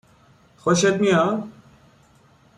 خوشت 0.57 0.85
میاد؟ 0.93 1.47